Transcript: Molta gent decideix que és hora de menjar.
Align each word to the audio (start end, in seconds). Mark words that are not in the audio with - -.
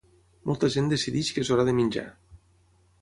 Molta 0.51 0.69
gent 0.75 0.89
decideix 0.93 1.31
que 1.35 1.43
és 1.45 1.53
hora 1.57 1.67
de 1.71 1.77
menjar. 1.81 2.07